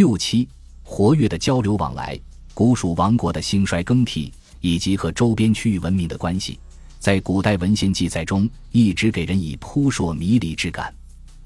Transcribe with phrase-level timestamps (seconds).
[0.00, 0.48] 六七，
[0.82, 2.18] 活跃的交流往来，
[2.54, 6.58] 古蜀王国的兴衰更替以及和周边区域文明的关系，
[6.98, 10.90] 在古代文献记载中一直给人以扑朔迷离之感。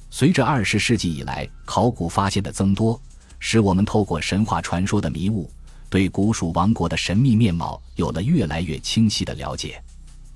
[0.08, 3.02] 随着二十世纪以来考古发现的增多，
[3.40, 5.50] 使我们透过神话传说的迷雾，
[5.90, 9.82] 对古蜀王国的神秘面貌有了越来越清晰的了解。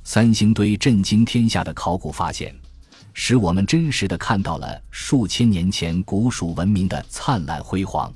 [0.03, 2.53] 三星堆震惊天下的考古发现。
[3.15, 8.13] 使我们真实的看到了数千年前古蜀文明的灿烂辉煌，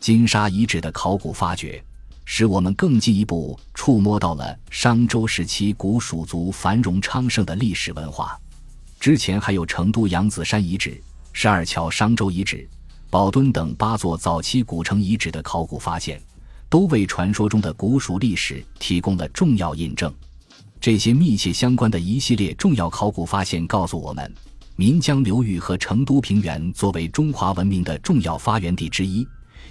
[0.00, 1.82] 金沙遗址的考古发掘，
[2.24, 8.38] 使我们更进一步触摸到了商周时期古蜀族繁荣昌盛的历史文化。
[8.98, 11.00] 之前还有成都扬子山遗址、
[11.32, 12.68] 十二桥商周遗址、
[13.10, 16.20] 宝墩等八座早期古城遗址的考古发现，
[16.68, 20.12] 都为传说中的古蜀历史提供了重要印证。
[20.82, 24.34] 这些密切相关的一系列重要考古发现告诉我们，
[24.74, 29.24] 岷江流域和成都平原作为中华文明的重要发源地之一，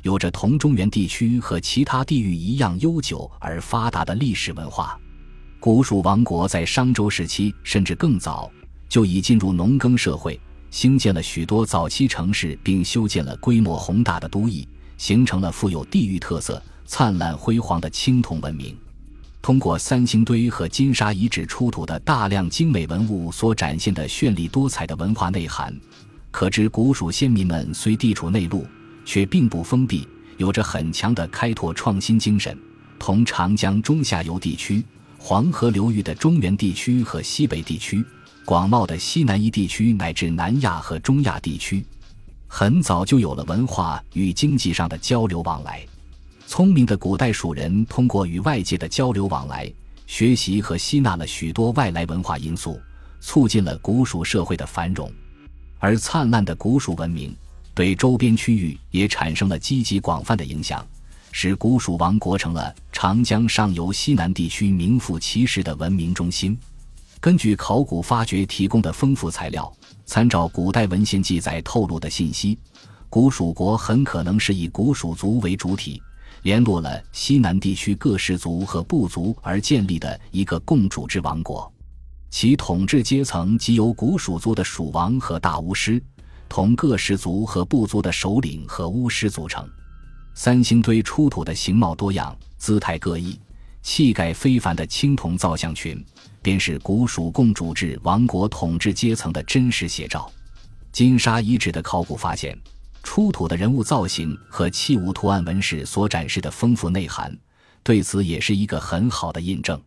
[0.04, 4.98] 有着同中原地区和其他地域一样悠久而发达的历史文化。
[5.60, 8.50] 古蜀王国在商周时期甚至更早
[8.88, 14.66] 就已进入农耕社会，兴建了许多早期城市，并修建了规模宏大的都邑，
[14.98, 18.74] 形成了富有地域特色、灿烂辉煌的青铜文明。
[19.42, 25.76] 通过三星堆和金沙遗址出土的大量精美文物所展现的绚丽多彩的文化内涵，
[26.30, 28.68] 可知古蜀先民们虽地处内陆，
[29.04, 32.56] 却并不封闭，有着很强的开拓创新精神。
[33.00, 34.84] 同长江中下游地区、
[35.18, 38.06] 黄河流域的中原地区和西北地区、
[38.46, 41.84] 广袤的西南夷地区乃至南亚和中亚地区，
[42.46, 45.84] 很早就有了文化与经济上的交流往来。
[46.52, 49.72] 聪明的古代蜀人通过与外界的交流往来，
[50.06, 52.78] 学习和吸纳了许多外来文化因素，
[53.22, 55.10] 促进了古蜀社会的繁荣。
[55.80, 57.34] 而灿烂的古蜀文明
[57.74, 60.86] 对周边区域也产生了积极广泛的影响，
[61.32, 66.60] 使古蜀王国成了长江上游西南地区名副其实的文明中心。
[67.22, 69.72] 根据考古发掘提供的丰富材料，
[70.06, 72.60] 参照古代文献记载透露的信息，
[73.08, 76.04] 古蜀国很可能是以古蜀族为主体。
[76.44, 81.72] 联络了西南地区各氏族和部族而建立的一个共主制王国，
[82.32, 86.02] 其统治阶层即由古蜀族的蜀王和大巫师，
[86.50, 89.68] 同各氏族和部族的首领和巫师组成。
[90.34, 93.40] 三星堆出土的形貌多样、姿态各异、
[93.84, 96.04] 气概非凡的青铜造像群，
[96.42, 100.32] 便是古蜀共主制王国统治阶层的真实写照。
[100.92, 102.58] 金沙遗址的考古发现。
[103.04, 107.36] 出土的人物造型和器物图案纹饰所展示的丰富内涵，
[107.84, 109.80] 对此也是一个很好的印证。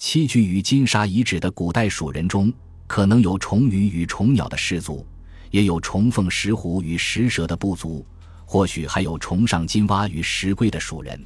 [0.00, 2.52] 栖居于金沙遗址的古代蜀人中，
[2.86, 5.06] 可能有虫鱼与虫鸟的氏族，
[5.50, 8.04] 也有虫凤石虎与石蛇的部族，
[8.44, 11.20] 或许还有虫上金蛙与石龟的蜀人。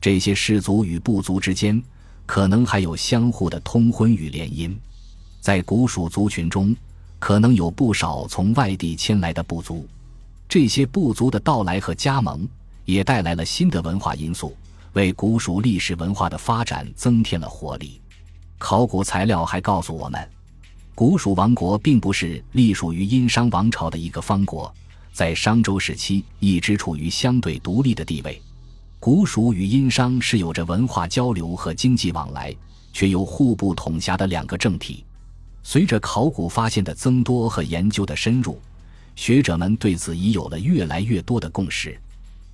[0.00, 1.82] 这些氏族与部族之间，
[2.26, 4.74] 可能还有相互的通婚与联姻。
[5.40, 6.74] 在古蜀族群中，
[7.18, 9.86] 可能有不少从外地迁来的部族。
[10.54, 12.48] 这些部族的到来和加盟，
[12.84, 14.56] 也带来了新的文化因素，
[14.92, 18.00] 为古蜀历史文化的发展增添了活力。
[18.56, 20.30] 考古材料还告诉我们，
[20.94, 24.72] 古蜀王国并不是隶属于殷商王朝的一个方国，
[25.12, 28.40] 在商周时期一直处于相对独立的地位。
[29.00, 32.54] 古蜀与殷商是有着文化交流和经济往来，
[32.92, 35.04] 却又互不统辖的两个政体。
[35.64, 38.56] 随着考古发现的增多和研究的深入。
[39.16, 41.98] 学者们对此已有了越来越多的共识。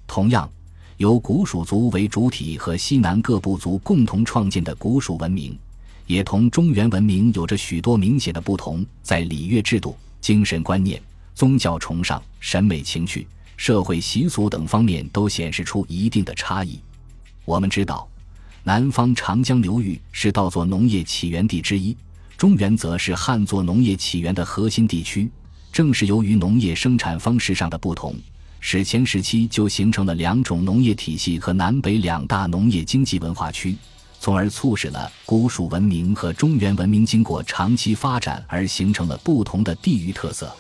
[0.06, 0.50] 同样，
[0.96, 5.56] 由古蜀族为主体和西南各部族共同创建的古蜀文明，
[6.06, 11.00] 也同中原文明有着许多明显的不同，在礼乐制度、精神观念、
[11.34, 16.78] 宗教崇尚、审美情趣、社会习俗等方面都显示出一定的差异。
[17.44, 18.08] 我们知道，
[18.64, 21.96] 南方长江流域是稻作农业起源地之一，
[22.36, 25.30] 中原则是旱作农业起源的核心地区。
[25.72, 28.14] 正是由于农业生产方式上的不同，
[28.58, 33.76] 史前时期就形成了两种农业体系和南北两大农业经济文化区，
[34.18, 40.54] 从而促使了古蜀文明和中原文明经过长期发展而形成了不同的地域特色。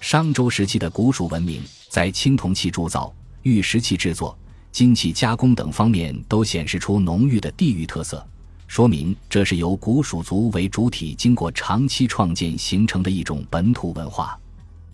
[0.00, 3.12] 商周时期的古蜀文明在青铜器铸造、
[3.42, 4.36] 玉石器制作、
[4.70, 8.24] 金器加工等方面都显示出浓郁的地域特色，
[8.66, 14.38] 说明这是由古蜀族为主体经过长期创建形成的一种本土文化。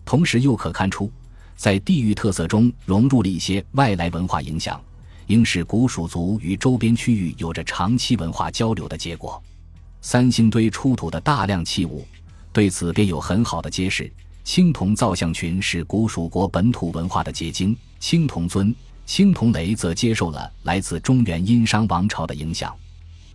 [0.08, 1.12] 同时又可看出，
[1.54, 4.80] 在地域特色中融入了一些外来文化影响，
[5.26, 9.38] 应是古蜀族与周边区域有着长期文化交流的结果。
[10.00, 12.06] 三星堆出土的大量器物，
[12.54, 14.10] 对此便有很好的揭示。
[14.44, 18.74] 青铜造像群是古蜀国本土文化的结晶，青铜尊、
[19.04, 22.74] 青铜雷则接受了来自中原殷商王朝的影响。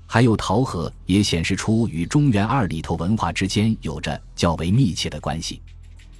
[0.07, 5.61] 还有陶盒也显示出与中原二里头文化之间有着较为密切的关系。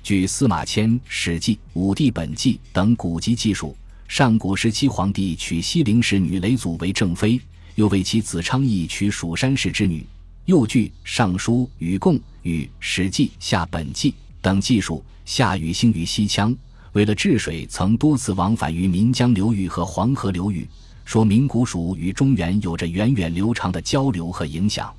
[0.04, 3.74] 据司马迁《史记·武帝本纪》等古籍记述，
[4.06, 7.40] 上古时期皇帝娶西陵氏女雷祖为正妃，
[7.76, 10.06] 又为其子昌邑娶蜀山氏之女。
[10.44, 14.12] 又据《尚书·禹贡》与《史记·夏本纪》
[14.42, 16.54] 等记述，夏禹兴于西羌，
[16.92, 20.68] 为了治水，曾多次往返于岷江流域和黄河流域，
[21.06, 24.94] 说明古蜀与中原有着源远流长的交流和影响。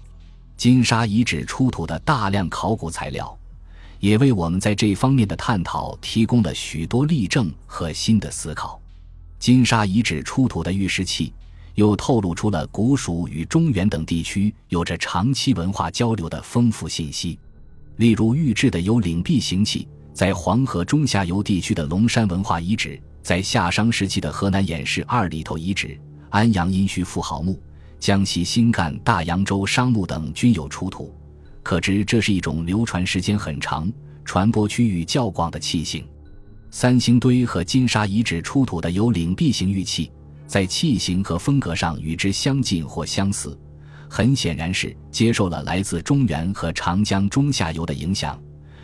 [0.56, 3.38] 金沙遗址出土的大量考古材料。
[4.04, 8.78] 也为我们在这方面的探讨提供了许多例证和新的思考。
[9.38, 11.32] 金沙遗址出土的玉石器，
[11.74, 17.38] 又透露出了古蜀与中原等地区有着长期文化交流的丰富信息。
[17.96, 25.98] 例如，玉制的有领璧形器，在黄河中下游地区的龙山文化遗址，在夏商时期的河南偃师二里头遗址、
[26.28, 27.58] 安阳殷墟妇好墓、
[27.98, 31.10] 江西新干大洋洲商墓等均有出土。
[31.64, 33.90] 可知，这是一种流传时间很长、
[34.22, 36.06] 传播区域较广的器型。
[36.70, 40.12] 三星堆和金沙遗址出土的有领璧型玉器，
[40.46, 43.58] 在器型和风格上与之相近或相似，
[44.10, 48.38] 很显然是接受了来自中原和长江中下游的影响，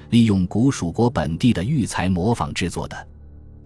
[0.09, 3.09] 利用古蜀国本地的玉材模仿制作的。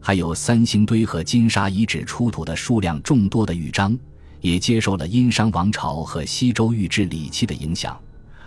[0.00, 3.96] 还有三星堆和金沙遗址出土的数量众多的玉章，
[4.40, 7.96] 也接受了殷商王朝和西周玉制礼器的影响。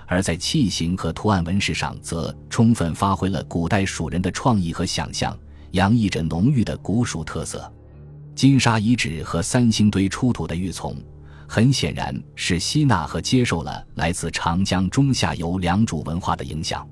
[0.08, 5.38] 而在器型和图案纹饰上，则充分发挥了古代蜀人的创意和想象，
[5.72, 7.72] 洋溢着浓郁的古蜀特色。
[8.34, 10.96] 金沙遗址和三星堆出土的玉琮，
[11.48, 16.88] 很显然是吸纳和接受了来自长江中下游良渚文化的影响。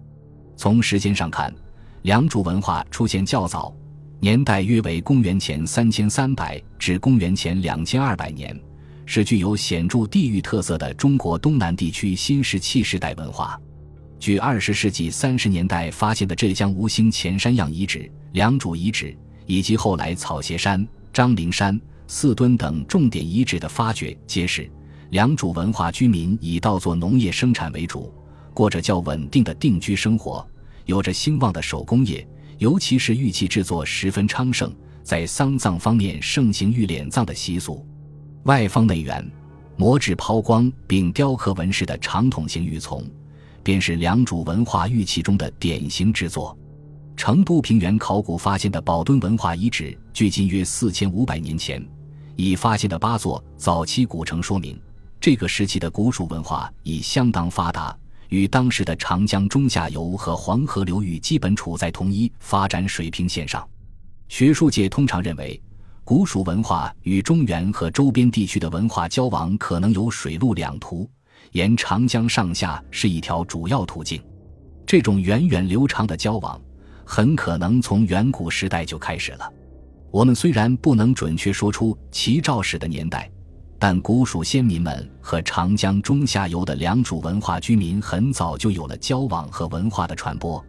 [0.57, 1.53] 从时间上看，
[2.01, 3.73] 良渚文化出现较早，
[4.19, 8.59] 年代约为公元前三千三百至公元前两千二百年。
[9.06, 13.60] 是具有显著地域特色的中国东南地区新石器时代文化。
[14.19, 19.16] 据二十世纪三十年代发现的浙江吴兴前山样遗址、良渚遗址，
[19.46, 24.69] 以及后来草鞋山、张陵山、四墩等重点遗址的发掘，揭示
[25.12, 28.12] 良渚文化居民以稻作农业生产为主，
[28.54, 30.46] 过着较稳定的定居生活，
[30.86, 32.25] 有着兴旺的手工业，
[32.58, 34.74] 尤其是玉器制作十分昌盛，
[35.04, 37.86] 在丧葬方面盛行玉敛葬的习俗。
[38.45, 39.27] 外方内圆、
[39.75, 43.03] 磨制抛光并雕刻纹饰的长筒形玉琮，
[43.63, 46.56] 便是良渚文化玉器中的典型之作。
[47.18, 51.83] 成都平原考古发现的宝墩文化遗址，距今约四千五百年前，
[52.36, 54.80] 已发现的八座早期古城说明，
[55.19, 57.98] 这个时期的古蜀文化已相当发达，
[58.30, 63.68] 与当时的长江中下游和黄河流域基本处在同一发展水平线上。
[64.27, 65.59] 学术界通常认为。
[66.06, 71.10] 古蜀文化与中原和周边地区的文化交往可能有水陆两途，
[71.54, 74.24] 沿长江上下是一条主要途径。
[74.86, 76.62] 这种源远流长的交往，
[77.04, 79.52] 很可能从远古时代就开始了。
[80.12, 83.28] 我们虽然不能准确说出齐赵史的年代，
[83.80, 90.63] 但古蜀先民们和长江中下游的良渚文化居民很早就有了交往和文化的传播，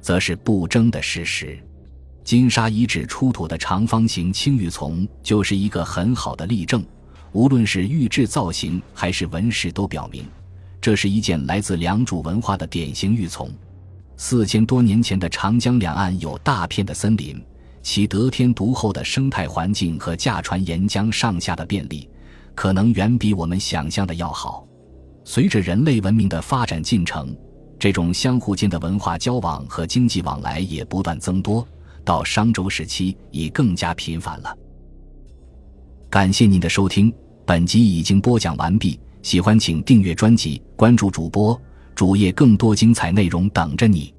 [0.00, 1.62] 则是不争的事实。
[2.30, 6.80] 金沙遗址出土的长方形青玉琮就是一个很好的例证，
[7.32, 10.24] 无论是玉质造型还是纹饰，都表明
[10.80, 13.50] 这是一件来自良渚文化的典型玉琮。
[14.16, 17.44] 四千多年前的长江两岸有大片的森林，
[17.82, 22.08] 其得天独厚的生态环境和驾船沿江上下的便利，
[22.54, 24.64] 可能远比我们想象的要好。
[25.24, 27.36] 随着人类文明的发展进程，
[27.76, 31.66] 这种相互间的文化交往和经济往来也不断增多。
[32.10, 34.52] 到商周时期已更加频繁了。
[36.10, 37.14] 感谢您的收听，
[37.46, 38.98] 本集已经播讲完毕。
[39.22, 41.56] 喜欢请订阅专辑，关注主播
[41.94, 44.12] 主页，更多精彩内容等着你。